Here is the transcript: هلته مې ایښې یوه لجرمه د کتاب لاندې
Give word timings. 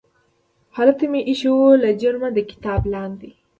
هلته 0.77 1.03
مې 1.11 1.21
ایښې 1.29 1.49
یوه 1.53 1.69
لجرمه 1.83 2.29
د 2.33 2.39
کتاب 2.51 2.81
لاندې 2.93 3.29